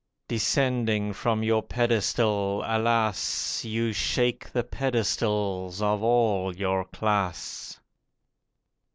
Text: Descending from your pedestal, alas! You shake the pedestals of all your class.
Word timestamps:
Descending 0.27 1.13
from 1.13 1.43
your 1.43 1.61
pedestal, 1.61 2.63
alas! 2.65 3.63
You 3.63 3.93
shake 3.93 4.49
the 4.49 4.63
pedestals 4.63 5.79
of 5.79 6.01
all 6.01 6.55
your 6.55 6.85
class. 6.85 7.79